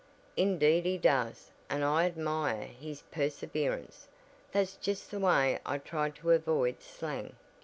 [0.35, 4.07] Indeed he does and I admire his perseverance.
[4.51, 7.35] That's just the way I try to avoid slang."